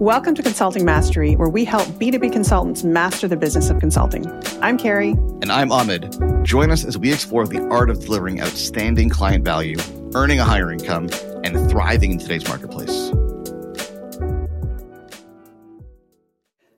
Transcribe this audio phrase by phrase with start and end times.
[0.00, 4.30] Welcome to Consulting Mastery, where we help B2B consultants master the business of consulting.
[4.60, 5.12] I'm Carrie.
[5.40, 6.44] And I'm Ahmed.
[6.44, 9.78] Join us as we explore the art of delivering outstanding client value,
[10.14, 11.08] earning a higher income,
[11.44, 13.10] and thriving in today's marketplace.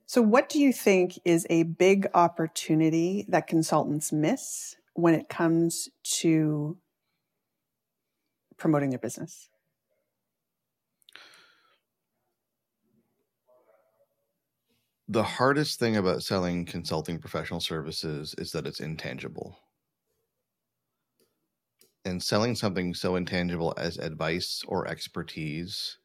[0.07, 5.89] So, what do you think is a big opportunity that consultants miss when it comes
[6.21, 6.79] to
[8.59, 9.49] promoting their business?
[15.11, 19.59] The hardest thing about selling consulting professional services is that it's intangible.
[22.05, 25.97] And selling something so intangible as advice or expertise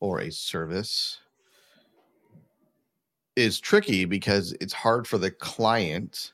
[0.00, 1.20] or a service
[3.36, 6.32] is tricky because it's hard for the client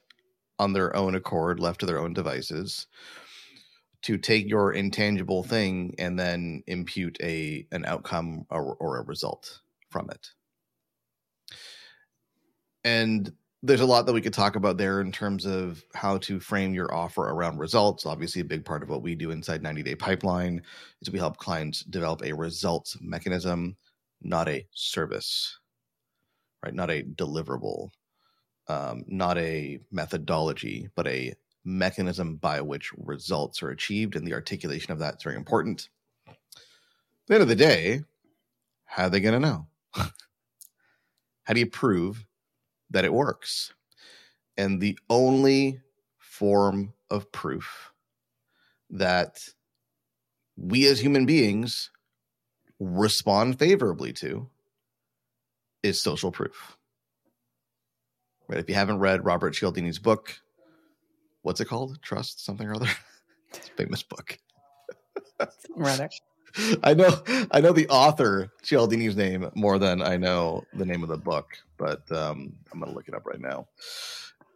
[0.58, 2.86] on their own accord, left to their own devices,
[4.00, 9.60] to take your intangible thing and then impute a an outcome or, or a result
[9.90, 10.30] from it
[12.88, 13.30] and
[13.62, 16.72] there's a lot that we could talk about there in terms of how to frame
[16.72, 18.06] your offer around results.
[18.06, 20.62] Obviously, a big part of what we do inside 90 Day Pipeline
[21.02, 23.76] is we help clients develop a results mechanism,
[24.22, 25.58] not a service,
[26.64, 26.72] right?
[26.72, 27.90] Not a deliverable,
[28.68, 34.16] um, not a methodology, but a mechanism by which results are achieved.
[34.16, 35.90] And the articulation of that is very important.
[36.26, 36.36] At
[37.26, 38.00] the end of the day,
[38.86, 39.66] how are they going to know?
[41.42, 42.24] how do you prove
[42.90, 43.72] that it works.
[44.56, 45.80] And the only
[46.18, 47.92] form of proof
[48.90, 49.48] that
[50.56, 51.90] we as human beings
[52.80, 54.48] respond favorably to
[55.82, 56.76] is social proof.
[58.48, 58.60] Right?
[58.60, 60.40] If you haven't read Robert Cialdini's book,
[61.42, 62.00] what's it called?
[62.02, 62.88] Trust something or other.
[63.52, 64.38] it's famous book.
[65.76, 66.08] Rather.
[66.82, 67.10] I know
[67.50, 71.46] I know the author Cialdini's name more than I know the name of the book,
[71.76, 73.68] but um, I'm going to look it up right now.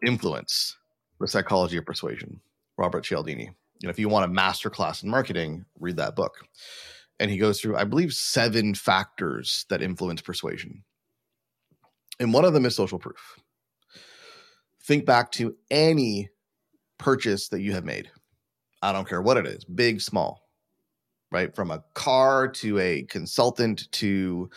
[0.04, 0.76] Influence:
[1.20, 2.40] The Psychology of Persuasion.
[2.78, 3.50] Robert Cialdini.
[3.82, 6.34] And if you want a master class in marketing, read that book.
[7.20, 10.82] And he goes through, I believe, seven factors that influence persuasion.
[12.18, 13.38] And one of them is social proof.
[14.82, 16.30] Think back to any
[16.98, 18.10] purchase that you have made.
[18.80, 20.41] I don't care what it is, big, small
[21.32, 21.54] right?
[21.54, 24.50] From a car to a consultant to,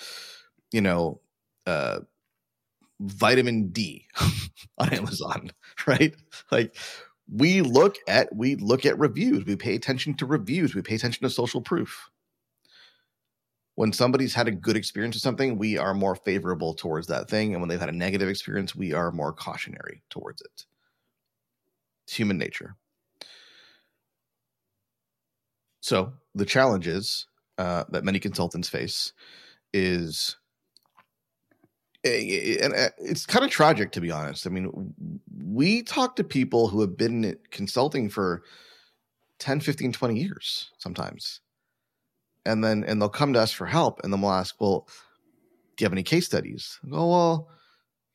[0.72, 1.22] you know,
[1.66, 2.00] uh,
[3.00, 4.06] vitamin D
[4.78, 5.52] on Amazon,
[5.88, 6.16] right?
[6.52, 6.76] Like
[7.32, 11.24] we look at we look at reviews, we pay attention to reviews, we pay attention
[11.24, 12.10] to social proof.
[13.76, 17.52] When somebody's had a good experience with something, we are more favorable towards that thing.
[17.54, 20.66] And when they've had a negative experience, we are more cautionary towards it.
[22.06, 22.78] It's human nature.
[25.86, 27.28] So the challenges
[27.60, 29.14] uh, that many consultants face
[29.72, 30.36] is
[32.04, 34.48] and uh, it's kind of tragic to be honest.
[34.48, 34.96] I mean,
[35.44, 38.42] we talk to people who have been consulting for
[39.38, 41.42] 10, 15, 20 years sometimes.
[42.48, 44.88] And then and they'll come to us for help and then we'll ask, "Well,
[45.78, 47.50] do you have any case studies?" Oh, well,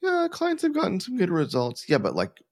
[0.02, 1.88] yeah, clients have gotten some good results.
[1.88, 2.42] Yeah, but like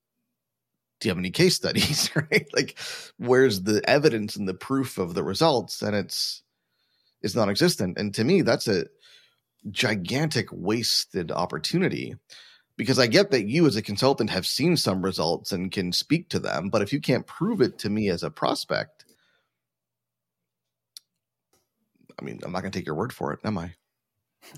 [1.00, 2.48] do you have any case studies right?
[2.54, 2.78] Like
[3.18, 5.82] where's the evidence and the proof of the results?
[5.82, 6.42] And it's
[7.22, 7.98] it's non-existent.
[7.98, 8.86] And to me that's a
[9.70, 12.14] gigantic wasted opportunity
[12.76, 16.28] because i get that you as a consultant have seen some results and can speak
[16.28, 19.04] to them but if you can't prove it to me as a prospect
[22.18, 23.72] i mean i'm not going to take your word for it am i?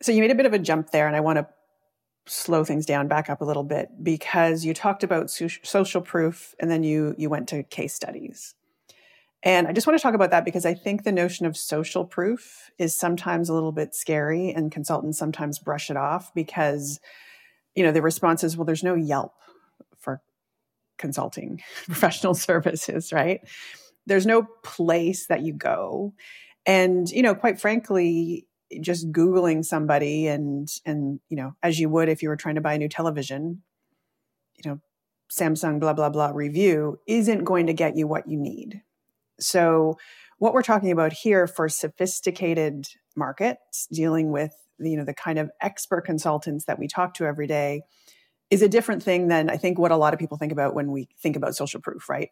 [0.00, 1.46] So you made a bit of a jump there and i want to
[2.28, 6.54] slow things down, back up a little bit, because you talked about so- social proof
[6.60, 8.54] and then you you went to case studies.
[9.42, 12.04] And I just want to talk about that because I think the notion of social
[12.04, 16.98] proof is sometimes a little bit scary and consultants sometimes brush it off because
[17.74, 19.34] you know the response is well there's no Yelp
[19.98, 20.20] for
[20.98, 23.40] consulting professional services, right?
[24.06, 26.14] There's no place that you go.
[26.66, 28.47] And you know, quite frankly,
[28.80, 32.60] just googling somebody and and you know as you would if you were trying to
[32.60, 33.62] buy a new television
[34.56, 34.80] you know
[35.30, 38.82] samsung blah blah blah review isn't going to get you what you need.
[39.40, 39.98] So
[40.38, 45.50] what we're talking about here for sophisticated markets dealing with you know the kind of
[45.60, 47.82] expert consultants that we talk to every day
[48.50, 50.92] is a different thing than i think what a lot of people think about when
[50.92, 52.30] we think about social proof right?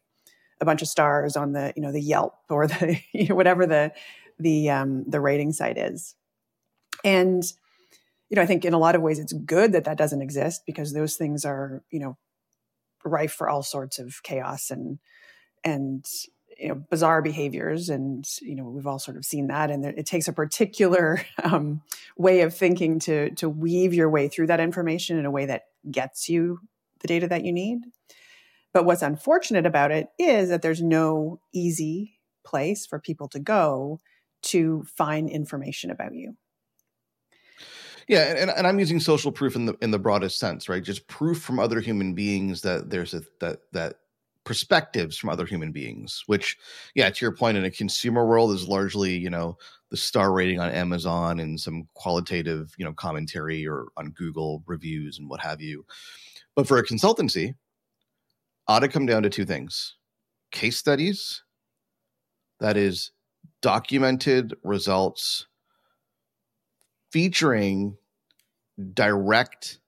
[0.61, 3.67] A bunch of stars on the you know the yelp or the you know whatever
[3.67, 3.93] the
[4.39, 6.15] the um, the rating site is
[7.07, 7.45] and,
[8.29, 10.63] you know, I think in a lot of ways it's good that that doesn't exist
[10.67, 12.19] because those things are, you know,
[13.05, 14.99] rife for all sorts of chaos and,
[15.63, 16.05] and
[16.59, 17.89] you know bizarre behaviors.
[17.89, 19.71] And you know we've all sort of seen that.
[19.71, 21.83] And it takes a particular um,
[22.17, 25.67] way of thinking to to weave your way through that information in a way that
[25.91, 26.61] gets you
[27.01, 27.79] the data that you need.
[28.73, 34.01] But what's unfortunate about it is that there's no easy place for people to go
[34.43, 36.37] to find information about you
[38.09, 40.83] yeah, and, and I'm using social proof in the in the broadest sense, right?
[40.83, 43.97] Just proof from other human beings that there's a that that
[44.47, 46.57] perspectives from other human beings which
[46.95, 49.59] yeah to your point in a consumer world is largely you know
[49.91, 55.19] the star rating on amazon and some qualitative you know commentary or on google reviews
[55.19, 55.85] and what have you
[56.55, 57.57] but for a consultancy
[58.69, 59.97] ought to come down to two things
[60.53, 61.43] case studies
[62.61, 63.11] that is
[63.63, 65.49] documented results
[67.17, 67.97] featuring
[68.93, 69.79] direct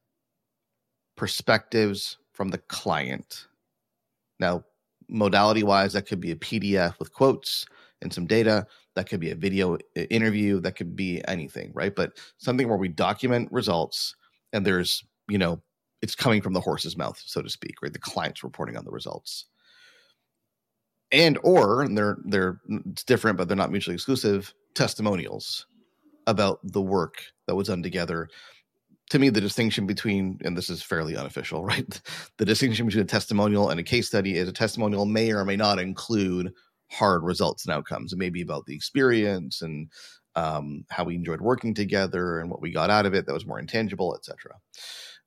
[1.15, 3.49] perspectives from the client
[4.41, 4.65] now,
[5.11, 7.67] modality wise, that could be a PDF with quotes
[8.01, 8.67] and some data.
[8.95, 9.77] That could be a video
[10.09, 10.59] interview.
[10.61, 11.95] That could be anything, right?
[11.95, 14.17] But something where we document results
[14.55, 15.61] and there's, you know,
[16.01, 17.93] it's coming from the horse's mouth, so to speak, right?
[17.93, 19.45] The client's reporting on the results.
[21.13, 25.67] And or and they're they're it's different, but they're not mutually exclusive, testimonials
[26.29, 28.29] about the work that was done together.
[29.11, 32.01] To me the distinction between and this is fairly unofficial right?
[32.37, 35.57] The distinction between a testimonial and a case study is a testimonial may or may
[35.57, 36.53] not include
[36.91, 38.13] hard results and outcomes.
[38.13, 39.91] It may be about the experience and
[40.37, 43.47] um, how we enjoyed working together and what we got out of it that was
[43.47, 44.55] more intangible etc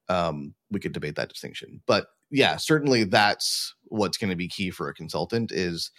[0.10, 1.82] um, we could debate that distinction.
[1.88, 5.92] But yeah certainly that's what's going to be key for a consultant is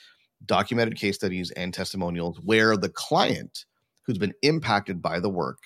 [0.46, 3.66] documented case studies and testimonials where the client
[4.06, 5.58] who's been impacted by the work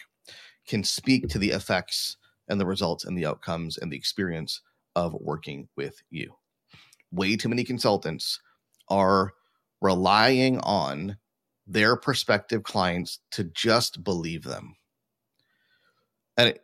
[0.67, 2.17] can speak to the effects
[2.49, 4.61] and the results and the outcomes and the experience
[4.95, 6.35] of working with you.
[7.13, 8.41] Way too many consultants
[8.89, 9.33] are
[9.81, 11.17] relying on
[11.67, 14.77] their prospective clients to just believe them.
[16.37, 16.63] And, it,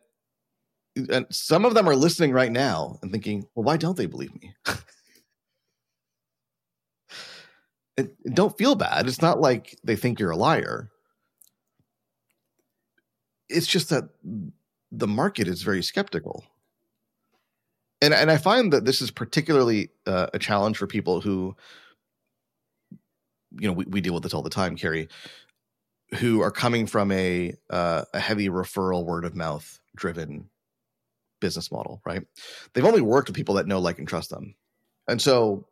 [1.11, 4.35] and some of them are listening right now and thinking, well, why don't they believe
[4.41, 4.55] me?
[7.97, 9.09] it, don't feel bad.
[9.09, 10.92] It's not like they think you're a liar
[13.53, 14.05] it's just that
[14.91, 16.45] the market is very skeptical.
[18.01, 21.57] And, and I find that this is particularly uh, a challenge for people who,
[23.59, 25.09] you know, we, we deal with this all the time, Carrie,
[26.17, 30.49] who are coming from a uh, a heavy referral, word of mouth driven
[31.41, 32.23] business model, right?
[32.73, 34.55] They've only worked with people that know, like, and trust them.
[35.09, 35.67] And so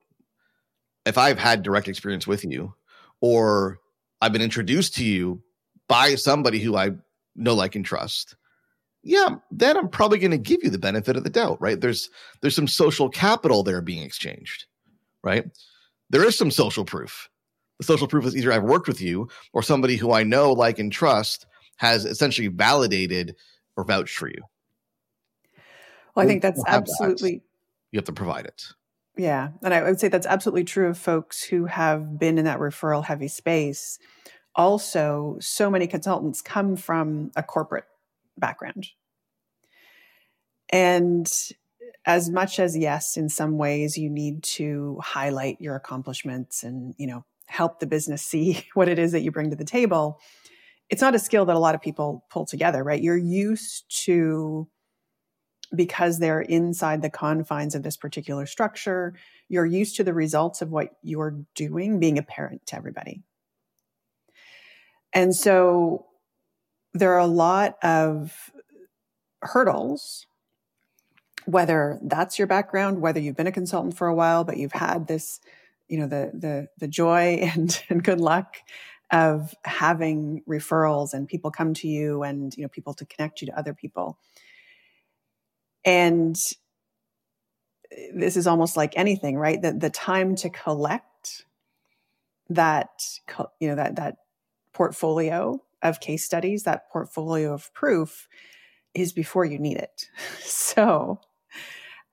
[1.07, 2.75] if I've had direct experience with you,
[3.21, 3.81] or
[4.21, 5.43] I've been introduced to you
[5.89, 6.91] by somebody who I
[7.37, 8.37] know, like, and trust,
[9.03, 11.81] yeah, then I'm probably going to give you the benefit of the doubt, right?
[11.81, 12.11] There's
[12.41, 14.67] there's some social capital there being exchanged,
[15.23, 15.47] right?
[16.11, 17.29] There is some social proof.
[17.79, 20.79] The social proof is either I've worked with you or somebody who I know, like,
[20.79, 21.47] and trust
[21.79, 23.37] has essentially validated
[23.77, 24.43] or vouched for you.
[26.15, 27.37] Well, I think that's absolutely.
[27.37, 27.43] That.
[27.93, 28.65] You have to provide it.
[29.17, 29.49] Yeah.
[29.63, 33.05] And I would say that's absolutely true of folks who have been in that referral
[33.05, 33.99] heavy space
[34.55, 37.85] also so many consultants come from a corporate
[38.37, 38.89] background.
[40.73, 41.31] And
[42.07, 47.07] as much as yes, in some ways you need to highlight your accomplishments and, you
[47.07, 50.21] know, help the business see what it is that you bring to the table,
[50.89, 53.03] it's not a skill that a lot of people pull together, right?
[53.03, 54.69] You're used to
[55.75, 59.15] because they're inside the confines of this particular structure,
[59.49, 63.23] you're used to the results of what you're doing being apparent to everybody.
[65.13, 66.07] And so
[66.95, 68.51] there are a lot of
[69.43, 70.27] hurdles,
[71.47, 75.07] whether that's your background, whether you've been a consultant for a while, but you've had
[75.07, 75.41] this,
[75.89, 78.57] you know, the the the joy and, and good luck
[79.13, 83.47] of having referrals and people come to you and you know people to connect you
[83.49, 84.19] to other people.
[85.85, 86.37] And
[88.15, 89.61] this is almost like anything, right?
[89.61, 91.45] That the time to collect
[92.51, 92.91] that
[93.59, 94.17] you know that that
[94.73, 98.29] portfolio of case studies, that portfolio of proof
[98.95, 100.07] is before you need it.
[100.41, 101.21] so,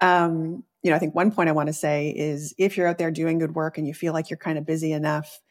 [0.02, 2.98] um, you know, I think one point I want to say is if you're out
[2.98, 5.42] there doing good work and you feel like you're kind of busy enough,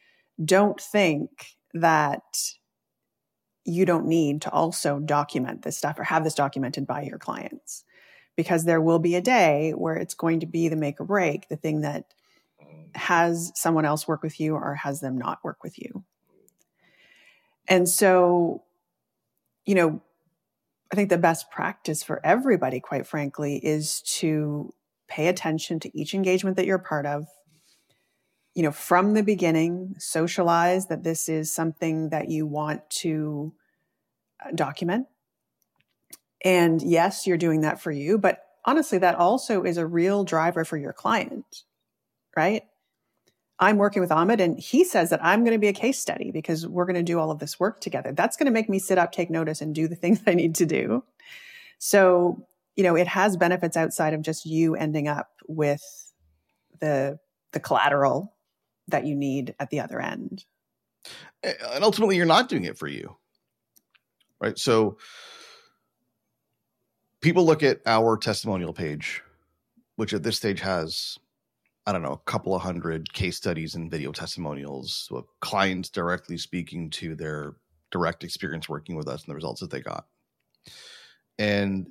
[0.43, 2.53] don't think that
[3.65, 7.83] you don't need to also document this stuff or have this documented by your clients
[8.37, 11.49] because there will be a day where it's going to be the make or break,
[11.49, 12.13] the thing that
[12.95, 16.03] has someone else work with you or has them not work with you.
[17.67, 18.63] And so,
[19.65, 20.01] you know,
[20.91, 24.73] I think the best practice for everybody, quite frankly, is to
[25.09, 27.27] pay attention to each engagement that you're part of.
[28.53, 33.53] you know, from the beginning, socialize that this is something that you want to
[34.43, 35.05] uh, document.
[36.43, 40.65] And yes, you're doing that for you, but honestly, that also is a real driver
[40.65, 41.63] for your client,
[42.35, 42.63] right?
[43.59, 46.31] I'm working with Ahmed and he says that I'm going to be a case study
[46.31, 48.11] because we're going to do all of this work together.
[48.11, 50.55] That's going to make me sit up, take notice, and do the things I need
[50.55, 51.03] to do.
[51.79, 55.83] So, you know, it has benefits outside of just you ending up with
[56.79, 57.19] the
[57.53, 58.35] the collateral
[58.87, 60.45] that you need at the other end.
[61.43, 63.15] And ultimately, you're not doing it for you.
[64.39, 64.57] Right.
[64.57, 64.97] So
[67.21, 69.23] people look at our testimonial page,
[69.95, 71.17] which at this stage has,
[71.87, 76.37] I don't know, a couple of hundred case studies and video testimonials of clients directly
[76.37, 77.53] speaking to their
[77.91, 80.05] direct experience working with us and the results that they got.
[81.39, 81.87] And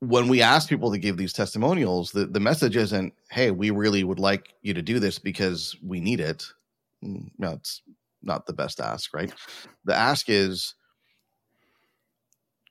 [0.00, 4.02] when we ask people to give these testimonials, the, the message isn't, hey, we really
[4.02, 6.44] would like you to do this because we need it.
[7.04, 7.82] Mm, no, it's
[8.20, 9.32] not the best ask, right?
[9.84, 10.74] The ask is,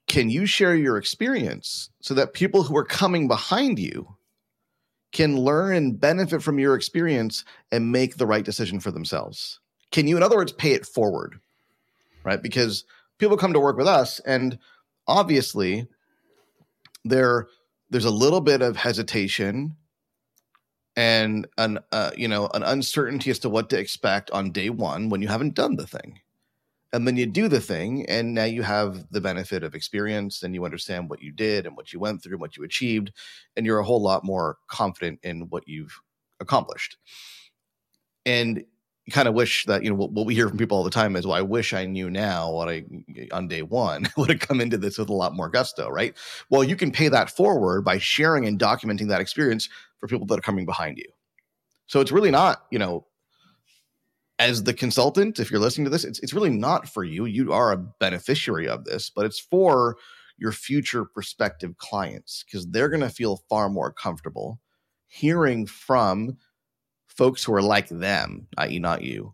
[0.08, 4.18] can you share your experience so that people who are coming behind you
[5.16, 9.60] can learn and benefit from your experience and make the right decision for themselves?
[9.92, 11.40] Can you, in other words, pay it forward,
[12.24, 12.42] right?
[12.42, 12.84] Because
[13.18, 14.60] people come to work with us and
[15.08, 15.88] obviously
[17.06, 17.48] there
[17.90, 19.76] there's a little bit of hesitation
[20.96, 25.10] and an uh, you know an uncertainty as to what to expect on day one
[25.10, 26.20] when you haven't done the thing
[26.94, 30.54] and then you do the thing and now you have the benefit of experience and
[30.54, 33.12] you understand what you did and what you went through and what you achieved
[33.56, 36.00] and you're a whole lot more confident in what you've
[36.40, 36.98] accomplished.
[38.26, 38.64] And
[39.06, 40.90] you kind of wish that you know what, what, we hear from people all the
[40.90, 42.84] time is well i wish i knew now what i
[43.32, 46.16] on day one would have come into this with a lot more gusto right?
[46.50, 50.40] Well you can pay that forward by sharing and documenting that experience for people that
[50.40, 51.06] are coming behind you.
[51.88, 53.06] So it's really not you know
[54.40, 57.54] as the consultant if you're listening to this it's, it's really not for you you
[57.54, 59.96] are a beneficiary of this but it's for
[60.38, 64.60] your future prospective clients because they're going to feel far more comfortable
[65.08, 66.38] hearing from
[67.08, 69.34] folks who are like them, i.e., not you,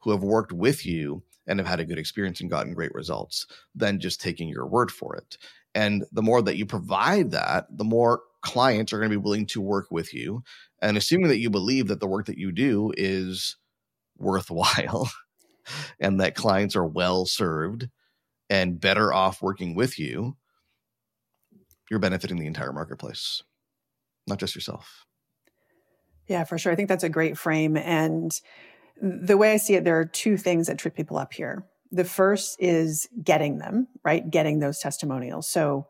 [0.00, 3.46] who have worked with you and have had a good experience and gotten great results
[3.74, 5.38] than just taking your word for it.
[5.74, 9.46] And the more that you provide that, the more clients are going to be willing
[9.46, 10.42] to work with you.
[10.82, 13.56] And assuming that you believe that the work that you do is
[14.20, 15.10] worthwhile
[16.00, 17.88] and that clients are well served
[18.48, 20.36] and better off working with you,
[21.90, 23.42] you're benefiting the entire marketplace,
[24.26, 25.06] not just yourself.
[26.26, 26.72] Yeah, for sure.
[26.72, 27.76] I think that's a great frame.
[27.76, 28.32] And
[29.00, 31.64] the way I see it, there are two things that trip people up here.
[31.90, 34.28] The first is getting them, right?
[34.30, 35.48] Getting those testimonials.
[35.48, 35.88] So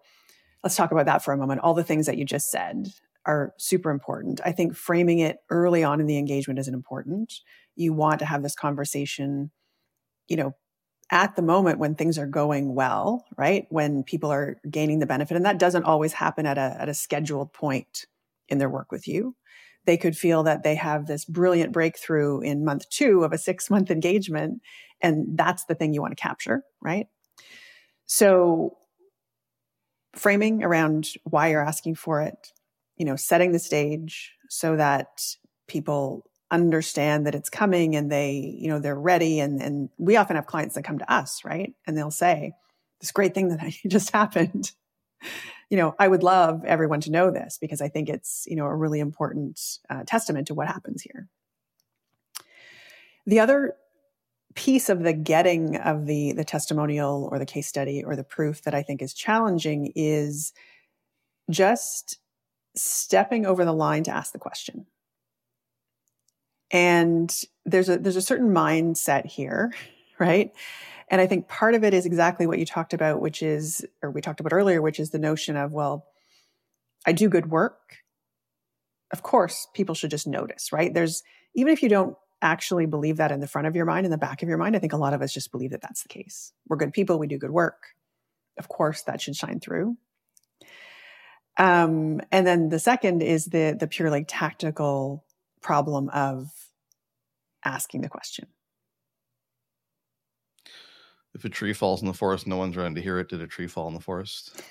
[0.65, 1.61] let's talk about that for a moment.
[1.61, 2.89] All the things that you just said
[3.27, 4.41] are super important.
[4.45, 7.35] I think framing it early on in the engagement is important.
[7.77, 9.51] You want to have this conversation,
[10.29, 10.53] you know,
[11.11, 13.67] at the moment when things are going well, right?
[13.71, 15.37] When people are gaining the benefit.
[15.37, 18.07] And that doesn't always happen at a, at a scheduled point
[18.49, 19.35] in their work with you
[19.87, 23.71] they could feel that they have this brilliant breakthrough in month two of a six
[23.71, 24.61] month engagement.
[25.01, 27.07] And that's the thing you want to capture, right?
[28.07, 28.77] So,
[30.15, 32.53] framing around why you're asking for it,
[32.97, 35.23] you know, setting the stage so that
[35.69, 39.41] people understand that it's coming and they, you know, they're ready.
[39.41, 41.75] And, and we often have clients that come to us, right?
[41.87, 42.53] And they'll say,
[43.01, 44.73] this great thing that just happened
[45.71, 48.67] you know, I would love everyone to know this because I think it's, you know,
[48.67, 51.29] a really important uh, testament to what happens here.
[53.27, 53.75] The other
[54.57, 58.63] piece of the getting of the the testimonial or the case study or the proof
[58.63, 60.53] that I think is challenging is
[61.49, 62.19] just
[62.75, 64.87] stepping over the line to ask the question.
[66.71, 67.35] And
[67.65, 69.73] there's a there's a certain mindset here,
[70.19, 70.53] right?
[71.11, 74.13] And I think part of it is exactly what you talked about, which is, or
[74.13, 76.07] we talked about earlier, which is the notion of, well,
[77.05, 77.97] I do good work.
[79.13, 80.95] Of course, people should just notice, right?
[80.95, 81.25] There's,
[81.55, 84.19] even if you don't actually believe that in the front of your mind, in the
[84.19, 86.09] back of your mind, I think a lot of us just believe that that's the
[86.09, 86.53] case.
[86.69, 87.89] We're good people, we do good work.
[88.57, 89.97] Of course, that should shine through.
[91.57, 95.25] Um, and then the second is the the purely tactical
[95.63, 96.51] problem of
[97.65, 98.47] asking the question
[101.35, 103.29] if a tree falls in the forest, no one's around to hear it.
[103.29, 104.63] Did a tree fall in the forest?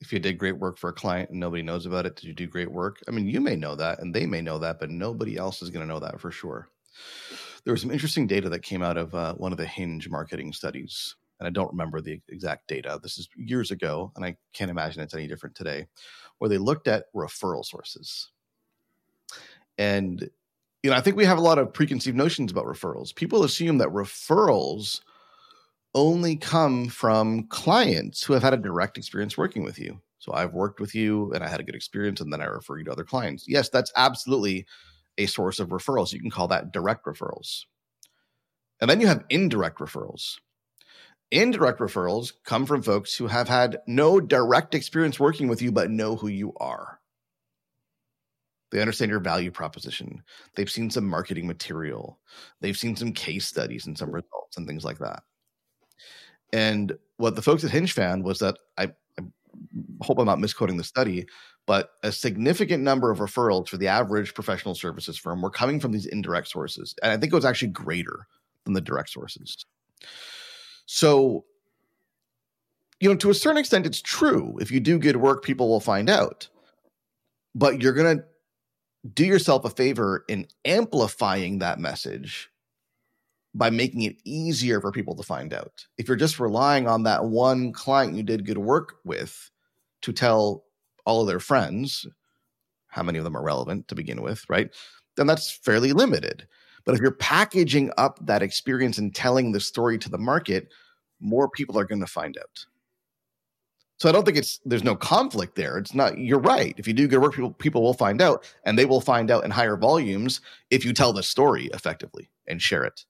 [0.00, 2.34] If you did great work for a client and nobody knows about it, did you
[2.34, 3.02] do great work?
[3.08, 5.70] I mean, you may know that and they may know that, but nobody else is
[5.70, 6.68] going to know that for sure.
[7.64, 10.52] There was some interesting data that came out of uh, one of the Hinge marketing
[10.52, 11.16] studies.
[11.40, 12.98] And I don't remember the exact data.
[13.02, 15.86] This is years ago, and I can't imagine it's any different today,
[16.38, 18.30] where they looked at referral sources.
[19.78, 20.28] And
[20.82, 23.14] you know, I think we have a lot of preconceived notions about referrals.
[23.14, 25.00] People assume that referrals
[25.94, 30.00] only come from clients who have had a direct experience working with you.
[30.18, 32.78] So I've worked with you and I had a good experience and then I refer
[32.78, 33.48] you to other clients.
[33.48, 34.66] Yes, that's absolutely
[35.16, 36.12] a source of referrals.
[36.12, 37.64] You can call that direct referrals.
[38.80, 40.36] And then you have indirect referrals.
[41.30, 45.90] Indirect referrals come from folks who have had no direct experience working with you, but
[45.90, 46.97] know who you are.
[48.70, 50.22] They understand your value proposition.
[50.54, 52.18] They've seen some marketing material.
[52.60, 54.14] They've seen some case studies and some mm.
[54.14, 55.22] results and things like that.
[56.52, 59.22] And what the folks at Hinge found was that I, I
[60.02, 61.26] hope I'm not misquoting the study,
[61.66, 65.92] but a significant number of referrals for the average professional services firm were coming from
[65.92, 66.94] these indirect sources.
[67.02, 68.26] And I think it was actually greater
[68.64, 69.64] than the direct sources.
[70.86, 71.44] So,
[73.00, 74.56] you know, to a certain extent, it's true.
[74.60, 76.48] If you do good work, people will find out.
[77.54, 78.24] But you're going to
[79.14, 82.50] do yourself a favor in amplifying that message
[83.54, 85.86] by making it easier for people to find out.
[85.96, 89.50] If you're just relying on that one client you did good work with
[90.02, 90.64] to tell
[91.06, 92.06] all of their friends,
[92.88, 94.74] how many of them are relevant to begin with, right?
[95.16, 96.46] Then that's fairly limited.
[96.84, 100.72] But if you're packaging up that experience and telling the story to the market,
[101.20, 102.64] more people are going to find out.
[103.98, 105.76] So I don't think it's there's no conflict there.
[105.76, 106.74] It's not you're right.
[106.78, 109.44] If you do good work, people people will find out, and they will find out
[109.44, 110.40] in higher volumes
[110.70, 113.04] if you tell the story effectively and share it.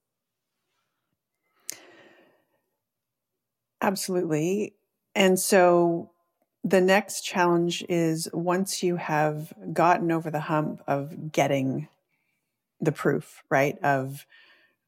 [3.81, 4.75] Absolutely.
[5.15, 6.11] And so
[6.65, 11.89] the next challenge is once you have gotten over the hump of getting
[12.81, 13.79] the proof, right?
[13.83, 14.27] Of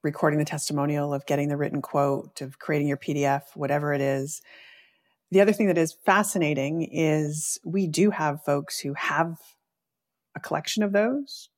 [0.02, 4.42] recording the testimonial, of getting the written quote, of creating your PDF, whatever it is.
[5.30, 9.38] The other thing that is fascinating is we do have folks who have
[10.34, 11.48] a collection of those.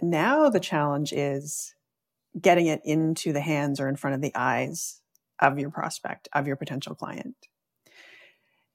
[0.00, 1.74] Now the challenge is
[2.40, 5.00] getting it into the hands or in front of the eyes
[5.40, 7.36] of your prospect, of your potential client.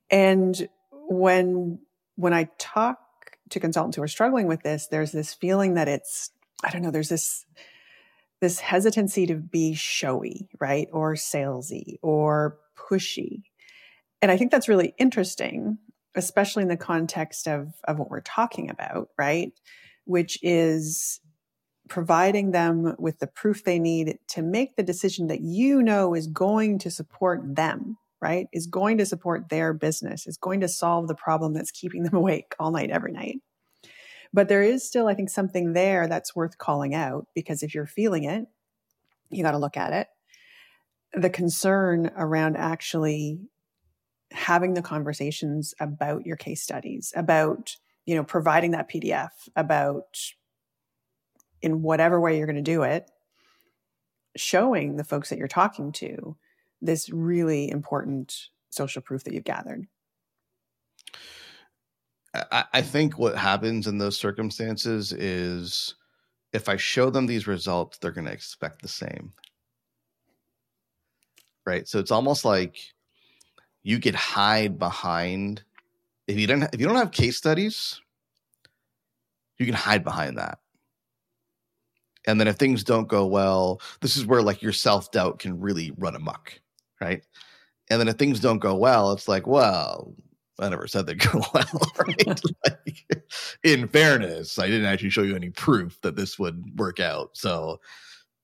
[0.10, 1.80] And when
[2.16, 3.00] when I talk
[3.52, 6.32] to consultants who are struggling with this, there's this feeling that it's
[6.64, 7.46] I don't know, there's this
[8.42, 10.88] this hesitancy to be showy, right?
[10.92, 13.44] Or salesy or pushy.
[14.22, 15.78] And I think that's really interesting,
[16.16, 19.52] especially in the context of, of what we're talking about, right?
[20.06, 21.20] Which is
[21.88, 26.28] providing them with the proof they need to make the decision that you know is
[26.28, 28.48] going to support them, right?
[28.52, 32.16] Is going to support their business, is going to solve the problem that's keeping them
[32.16, 33.38] awake all night, every night.
[34.34, 37.86] But there is still, I think, something there that's worth calling out because if you're
[37.86, 38.46] feeling it,
[39.30, 40.08] you got to look at it.
[41.14, 43.40] The concern around actually
[44.32, 50.18] having the conversations about your case studies, about, you know, providing that PDF, about
[51.62, 53.10] in whatever way you're going to do it,
[54.36, 56.36] showing the folks that you're talking to
[56.82, 59.88] this really important social proof that you've gathered.
[62.34, 65.96] I, I think what happens in those circumstances is
[66.54, 69.34] if I show them these results, they're going to expect the same.
[71.66, 71.88] Right.
[71.88, 72.78] So it's almost like
[73.88, 75.64] you could hide behind
[76.28, 78.02] if you don't if you don't have case studies,
[79.58, 80.60] you can hide behind that.
[82.28, 85.94] And then if things don't go well this is where like your self-doubt can really
[85.98, 86.60] run amok
[87.00, 87.24] right?
[87.90, 90.14] And then if things don't go well it's like well
[90.60, 92.42] i never said they'd go well right?
[92.66, 93.24] Like,
[93.64, 97.30] in fairness i didn't actually show you any proof that this would work out.
[97.38, 97.80] So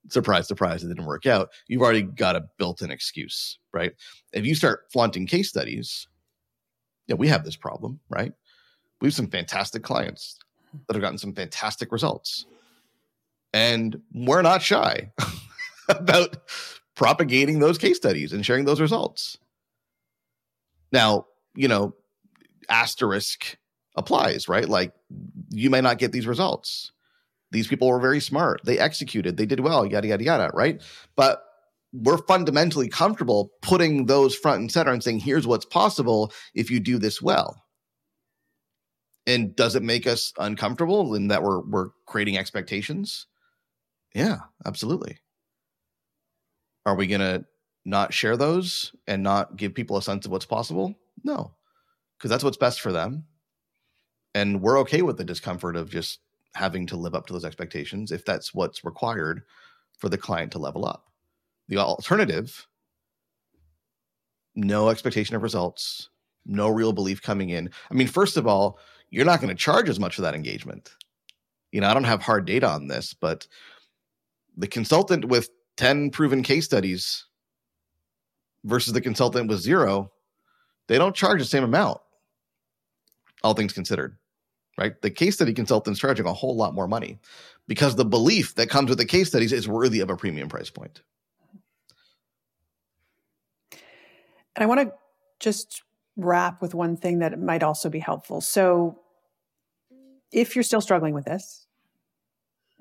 [0.09, 3.93] surprise surprise it didn't work out you've already got a built-in excuse right
[4.33, 6.07] if you start flaunting case studies
[7.07, 8.33] yeah we have this problem right
[8.99, 10.39] we have some fantastic clients
[10.87, 12.45] that have gotten some fantastic results
[13.53, 15.11] and we're not shy
[15.89, 16.37] about
[16.95, 19.37] propagating those case studies and sharing those results.
[20.91, 21.95] Now, you know,
[22.69, 23.57] asterisk
[23.95, 24.67] applies, right?
[24.67, 24.93] Like
[25.49, 26.91] you may not get these results.
[27.53, 28.59] These people were very smart.
[28.65, 30.81] They executed, they did well, yada, yada, yada, right?
[31.15, 31.43] But
[31.93, 36.79] we're fundamentally comfortable putting those front and center and saying, here's what's possible if you
[36.79, 37.63] do this well.
[39.25, 43.27] And does it make us uncomfortable in that we're we're creating expectations?
[44.13, 45.19] Yeah, absolutely.
[46.85, 47.45] Are we to
[47.85, 50.95] not share those and not give people a sense of what's possible?
[51.23, 51.53] No,
[52.17, 53.25] because that's what's best for them.
[54.35, 56.19] And we're okay with the discomfort of just
[56.55, 59.43] having to live up to those expectations if that's what's required
[59.97, 61.07] for the client to level up.
[61.67, 62.67] The alternative,
[64.55, 66.09] no expectation of results,
[66.45, 67.69] no real belief coming in.
[67.89, 70.91] I mean, first of all, you're not going to charge as much for that engagement
[71.73, 73.47] you know, I don't have hard data on this, but
[74.55, 77.25] the consultant with 10 proven case studies
[78.63, 80.11] versus the consultant with zero,
[80.87, 81.97] they don't charge the same amount,
[83.43, 84.15] all things considered,
[84.77, 84.99] right?
[85.01, 87.19] The case study consultant's charging a whole lot more money
[87.67, 90.69] because the belief that comes with the case studies is worthy of a premium price
[90.69, 91.01] point.
[94.55, 94.93] And I want to
[95.39, 95.83] just
[96.15, 98.41] wrap with one thing that might also be helpful.
[98.41, 98.99] So,
[100.31, 101.67] if you're still struggling with this,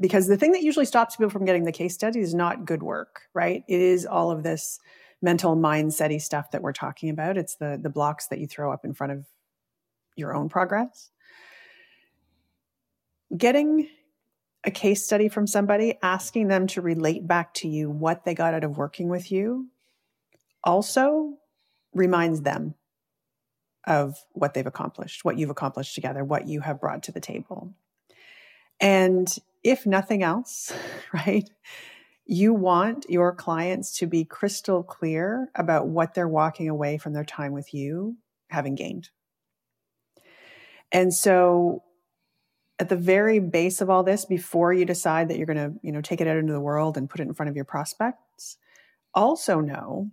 [0.00, 2.83] because the thing that usually stops people from getting the case study is not good
[2.83, 3.62] work, right?
[3.68, 4.81] It is all of this
[5.20, 7.37] mental mindsety stuff that we're talking about.
[7.37, 9.26] It's the the blocks that you throw up in front of
[10.16, 11.12] your own progress.
[13.37, 13.88] Getting
[14.64, 18.55] a case study from somebody, asking them to relate back to you what they got
[18.55, 19.68] out of working with you,
[20.62, 21.35] also
[21.92, 22.75] reminds them
[23.87, 27.75] of what they've accomplished, what you've accomplished together, what you have brought to the table.
[28.81, 29.29] And
[29.64, 30.73] if nothing else,
[31.12, 31.49] right,
[32.25, 37.25] you want your clients to be crystal clear about what they're walking away from their
[37.25, 38.16] time with you
[38.49, 39.11] having gained.
[40.92, 41.83] And so
[42.83, 45.92] at the very base of all this before you decide that you're going to, you
[45.92, 48.57] know, take it out into the world and put it in front of your prospects,
[49.14, 50.11] also know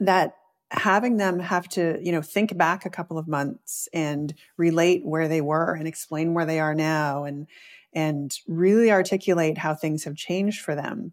[0.00, 0.34] that
[0.72, 5.28] having them have to, you know, think back a couple of months and relate where
[5.28, 7.46] they were and explain where they are now and
[7.92, 11.12] and really articulate how things have changed for them,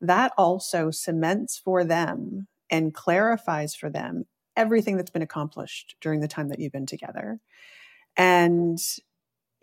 [0.00, 4.24] that also cements for them and clarifies for them
[4.56, 7.40] everything that's been accomplished during the time that you've been together.
[8.16, 8.78] And,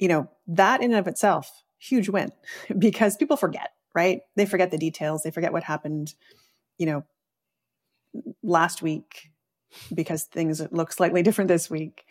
[0.01, 2.31] you know, that in and of itself, huge win
[2.77, 4.21] because people forget, right?
[4.35, 6.13] They forget the details, they forget what happened,
[6.77, 7.05] you know,
[8.43, 9.29] last week
[9.93, 12.03] because things look slightly different this week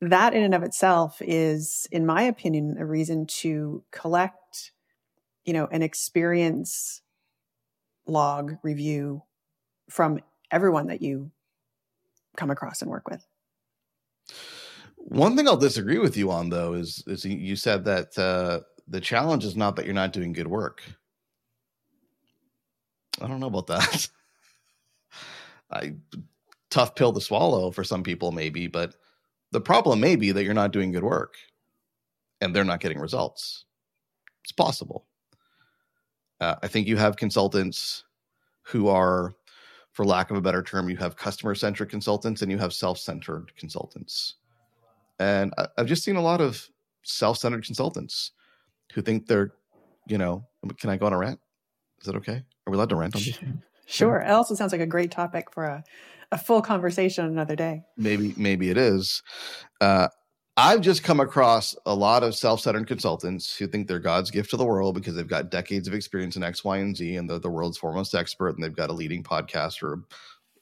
[0.00, 4.72] that in and of itself is, in my opinion, a reason to collect,
[5.44, 7.02] you know, an experience
[8.04, 9.22] log review
[9.88, 10.18] from
[10.50, 11.30] everyone that you
[12.36, 13.24] come across and work with.
[15.12, 19.00] One thing I'll disagree with you on, though, is is you said that uh, the
[19.00, 20.82] challenge is not that you're not doing good work.
[23.20, 24.08] I don't know about that.
[25.70, 25.96] I
[26.70, 28.94] tough pill to swallow for some people, maybe, but
[29.50, 31.34] the problem may be that you're not doing good work
[32.40, 33.66] and they're not getting results.
[34.44, 35.04] It's possible.
[36.40, 38.04] Uh, I think you have consultants
[38.62, 39.34] who are,
[39.90, 42.98] for lack of a better term, you have customer centric consultants and you have self
[42.98, 44.36] centered consultants.
[45.18, 46.68] And I, I've just seen a lot of
[47.02, 48.32] self centered consultants
[48.94, 49.52] who think they're,
[50.06, 50.46] you know,
[50.78, 51.40] can I go on a rant?
[52.00, 52.42] Is that okay?
[52.66, 53.62] Are we allowed to rant on?
[53.84, 54.20] Sure.
[54.20, 55.84] It also sounds like a great topic for a
[56.32, 57.82] a full conversation another day.
[57.96, 59.22] Maybe maybe it is.
[59.80, 60.08] Uh,
[60.56, 64.56] I've just come across a lot of self-centered consultants who think they're God's gift to
[64.56, 67.38] the world because they've got decades of experience in X, Y, and Z, and they're
[67.38, 70.02] the world's foremost expert, and they've got a leading podcast or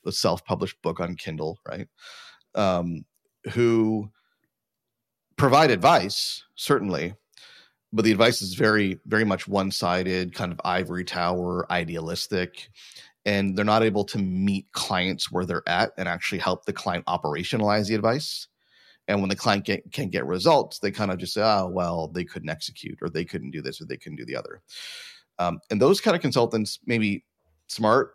[0.06, 1.88] a self-published book on Kindle, right?
[2.54, 3.04] Um,
[3.52, 4.10] who
[5.40, 7.14] provide advice, certainly,
[7.92, 12.70] but the advice is very, very much one-sided, kind of ivory tower, idealistic
[13.24, 17.04] and they're not able to meet clients where they're at and actually help the client
[17.06, 18.48] operationalize the advice.
[19.08, 22.08] And when the client get, can get results, they kind of just say, oh, well,
[22.08, 24.62] they couldn't execute or they couldn't do this or they couldn't do the other.
[25.38, 27.24] Um, and those kind of consultants, maybe
[27.66, 28.12] smart,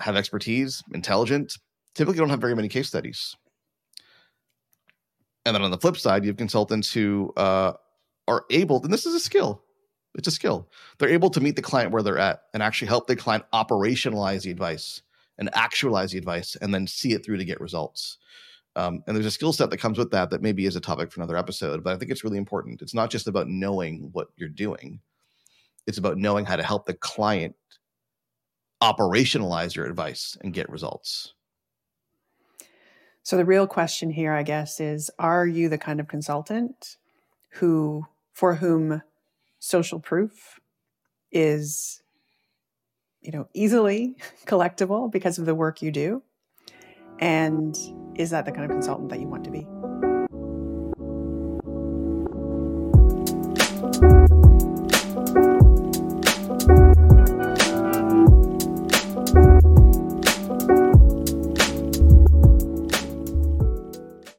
[0.00, 1.54] have expertise, intelligent,
[1.94, 3.36] typically don't have very many case studies.
[5.46, 7.72] And then on the flip side, you have consultants who uh,
[8.26, 9.62] are able, and this is a skill,
[10.16, 10.68] it's a skill.
[10.98, 14.42] They're able to meet the client where they're at and actually help the client operationalize
[14.42, 15.02] the advice
[15.38, 18.18] and actualize the advice and then see it through to get results.
[18.74, 21.12] Um, and there's a skill set that comes with that that maybe is a topic
[21.12, 22.82] for another episode, but I think it's really important.
[22.82, 25.00] It's not just about knowing what you're doing,
[25.86, 27.54] it's about knowing how to help the client
[28.82, 31.34] operationalize your advice and get results.
[33.26, 36.96] So the real question here, I guess, is are you the kind of consultant
[37.54, 39.02] who for whom
[39.58, 40.60] social proof
[41.32, 42.04] is
[43.20, 44.14] you know easily
[44.46, 46.22] collectible because of the work you do?
[47.18, 47.76] And
[48.14, 49.66] is that the kind of consultant that you want to be